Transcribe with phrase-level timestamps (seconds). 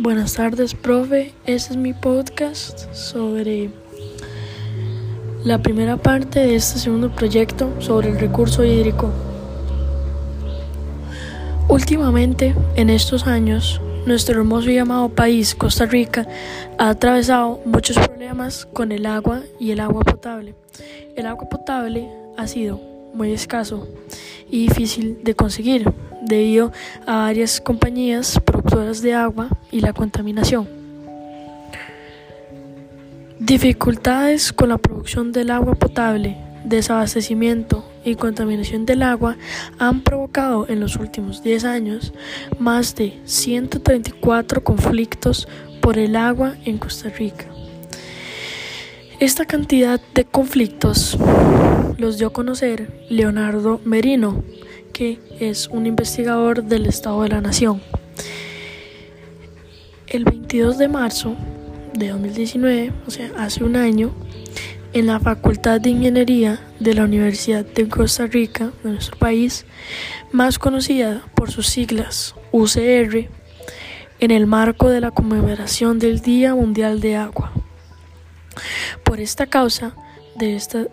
[0.00, 1.32] Buenas tardes, profe.
[1.44, 3.70] Este es mi podcast sobre
[5.42, 9.10] la primera parte de este segundo proyecto sobre el recurso hídrico.
[11.68, 16.28] Últimamente, en estos años, nuestro hermoso y llamado país, Costa Rica,
[16.78, 20.54] ha atravesado muchos problemas con el agua y el agua potable.
[21.16, 22.80] El agua potable ha sido
[23.14, 23.88] muy escaso
[24.48, 25.92] y difícil de conseguir
[26.28, 26.72] debido
[27.06, 30.68] a varias compañías productoras de agua y la contaminación.
[33.38, 39.36] Dificultades con la producción del agua potable, desabastecimiento y contaminación del agua
[39.78, 42.12] han provocado en los últimos 10 años
[42.58, 45.48] más de 134 conflictos
[45.80, 47.46] por el agua en Costa Rica.
[49.20, 51.18] Esta cantidad de conflictos
[51.96, 54.44] los dio a conocer Leonardo Merino,
[55.00, 57.80] es un investigador del Estado de la Nación.
[60.08, 61.36] El 22 de marzo
[61.94, 64.12] de 2019, o sea, hace un año,
[64.92, 69.66] en la Facultad de Ingeniería de la Universidad de Costa Rica, de nuestro país,
[70.32, 73.28] más conocida por sus siglas UCR,
[74.18, 77.52] en el marco de la conmemoración del Día Mundial de Agua.
[79.04, 79.94] Por esta causa
[80.34, 80.88] de estas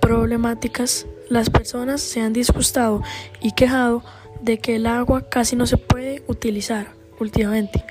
[0.00, 3.02] problemáticas, las personas se han disgustado
[3.40, 4.02] y quejado
[4.42, 7.84] de que el agua casi no se puede utilizar últimamente.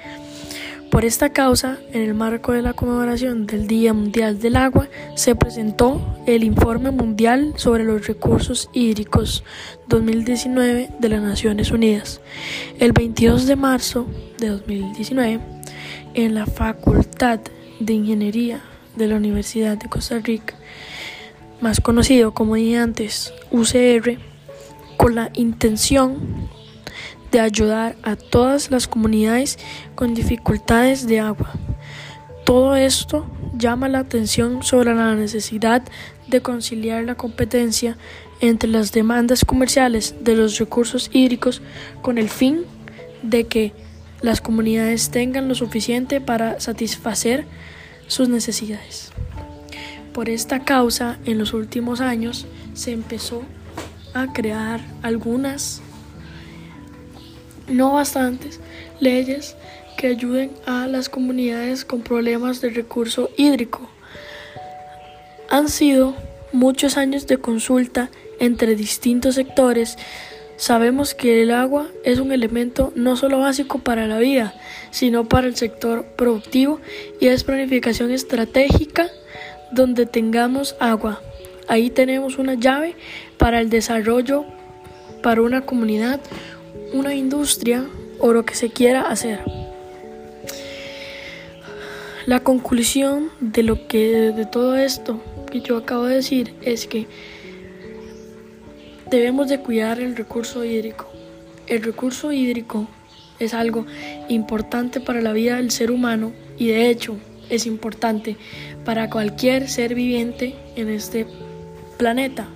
[0.91, 5.35] Por esta causa, en el marco de la conmemoración del Día Mundial del Agua, se
[5.35, 9.44] presentó el Informe Mundial sobre los Recursos Hídricos
[9.88, 12.21] 2019 de las Naciones Unidas.
[12.79, 14.07] El 22 de marzo
[14.39, 15.39] de 2019,
[16.16, 17.39] en la Facultad
[17.79, 18.61] de Ingeniería
[18.95, 20.55] de la Universidad de Costa Rica,
[21.61, 24.17] más conocido como dije antes, UCR,
[24.97, 26.49] con la intención
[27.31, 29.59] de ayudar a todas las comunidades
[29.95, 31.51] con dificultades de agua.
[32.45, 35.84] Todo esto llama la atención sobre la necesidad
[36.28, 37.97] de conciliar la competencia
[38.41, 41.61] entre las demandas comerciales de los recursos hídricos
[42.01, 42.63] con el fin
[43.22, 43.73] de que
[44.22, 47.45] las comunidades tengan lo suficiente para satisfacer
[48.07, 49.11] sus necesidades.
[50.19, 53.44] Por esta causa, en los últimos años se empezó
[54.13, 55.81] a crear algunas,
[57.69, 58.59] no bastantes,
[59.00, 59.56] leyes
[59.97, 63.90] que ayuden a las comunidades con problemas de recurso hídrico.
[65.50, 66.16] Han sido
[66.52, 68.09] muchos años de consulta
[68.41, 69.96] entre distintos sectores
[70.59, 74.53] Sabemos que el agua es un elemento no solo básico para la vida,
[74.91, 76.81] sino para el sector productivo
[77.22, 79.09] y es planificación estratégica
[79.72, 81.22] donde tengamos agua.
[81.68, 82.96] Ahí tenemos una llave
[83.38, 84.46] para el desarrollo
[85.22, 86.19] para una comunidad,
[86.94, 87.85] una industria
[88.19, 89.40] o lo que se quiera hacer.
[92.25, 95.19] La conclusión de lo que de todo esto
[95.52, 97.08] que yo acabo de decir es que
[99.09, 101.08] Debemos de cuidar el recurso hídrico.
[101.66, 102.88] El recurso hídrico
[103.40, 103.88] es algo
[104.28, 107.18] importante para la vida del ser humano y de hecho
[107.49, 108.37] es importante
[108.85, 111.27] para cualquier ser viviente en este
[111.97, 112.47] planeta.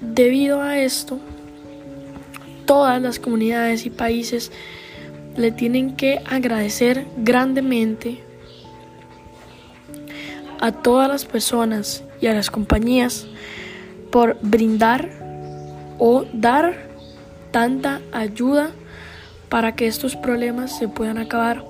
[0.00, 1.18] Debido a esto,
[2.66, 4.52] todas las comunidades y países
[5.36, 8.22] le tienen que agradecer grandemente
[10.60, 13.26] a todas las personas y a las compañías
[14.10, 15.10] por brindar
[15.98, 16.88] o dar
[17.50, 18.70] tanta ayuda
[19.48, 21.64] para que estos problemas se puedan acabar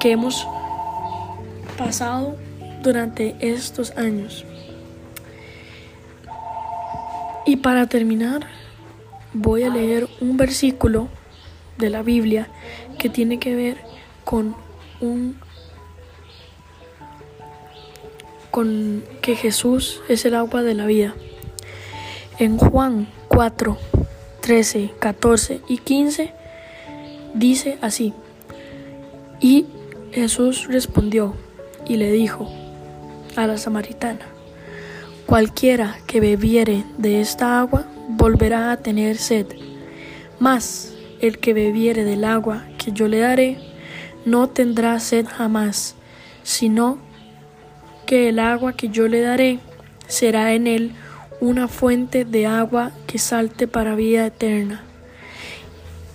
[0.00, 0.46] que hemos
[1.78, 2.36] pasado
[2.82, 4.44] durante estos años.
[7.46, 8.46] Y para terminar,
[9.32, 11.08] voy a leer un versículo
[11.78, 12.48] de la Biblia
[12.98, 13.78] que tiene que ver
[14.24, 14.54] con
[15.00, 15.36] un
[18.50, 21.14] con que Jesús es el agua de la vida.
[22.38, 23.78] En Juan 4,
[24.40, 26.32] 13, 14 y 15
[27.34, 28.12] dice así.
[29.40, 29.66] Y
[30.12, 31.34] Jesús respondió
[31.88, 32.48] y le dijo
[33.36, 34.26] a la samaritana,
[35.26, 39.46] cualquiera que bebiere de esta agua volverá a tener sed,
[40.38, 43.58] mas el que bebiere del agua que yo le daré
[44.24, 45.94] no tendrá sed jamás,
[46.42, 46.98] sino
[48.06, 49.58] que el agua que yo le daré
[50.06, 50.92] será en él
[51.40, 54.82] una fuente de agua que salte para vida eterna.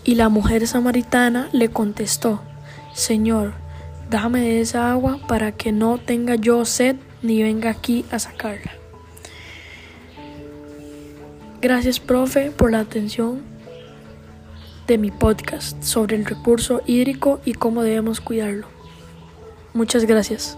[0.04, 2.42] Y la mujer samaritana le contestó,
[2.94, 3.54] Señor,
[4.14, 8.72] dame de esa agua para que no tenga yo sed ni venga aquí a sacarla.
[11.60, 13.52] Gracias, profe, por la atención.
[14.86, 18.68] de mi podcast sobre el recurso hídrico y cómo debemos cuidarlo.
[19.74, 20.58] Muchas gracias.